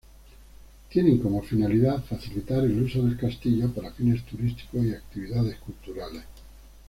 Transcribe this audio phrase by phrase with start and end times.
[0.89, 6.23] Tienen como finalidad facilitar el uso del castillo para fines turísticos y actividades culturales.